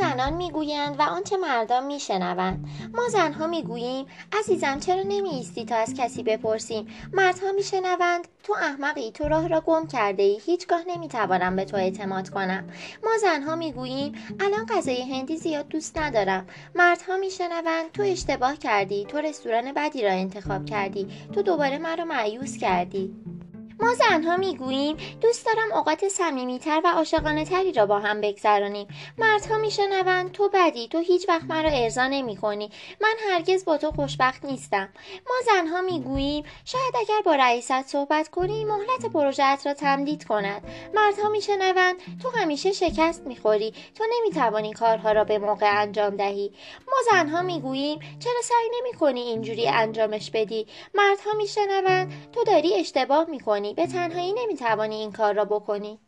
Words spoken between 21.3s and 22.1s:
تو دوباره مرا